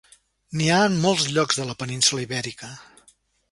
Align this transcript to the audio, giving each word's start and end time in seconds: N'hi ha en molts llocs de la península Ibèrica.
N'hi 0.61 0.69
ha 0.69 0.77
en 0.85 0.95
molts 1.03 1.27
llocs 1.35 1.61
de 1.61 1.69
la 1.73 1.77
península 1.83 2.25
Ibèrica. 2.29 2.73